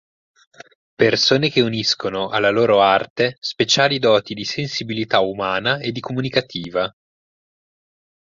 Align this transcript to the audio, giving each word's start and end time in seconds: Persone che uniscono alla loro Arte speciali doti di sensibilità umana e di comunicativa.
Persone 0.95 1.49
che 1.51 1.61
uniscono 1.61 2.29
alla 2.29 2.49
loro 2.49 2.81
Arte 2.81 3.37
speciali 3.39 3.99
doti 3.99 4.33
di 4.33 4.45
sensibilità 4.45 5.19
umana 5.19 5.77
e 5.77 5.91
di 5.91 5.99
comunicativa. 5.99 6.91